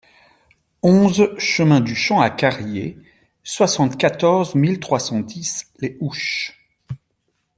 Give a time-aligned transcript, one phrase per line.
[0.81, 2.97] onze chemin du Champ à Carrier,
[3.43, 6.59] soixante-quatorze mille trois cent dix Les Houches